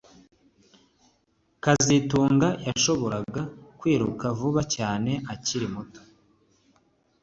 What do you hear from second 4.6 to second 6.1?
cyane akiri muto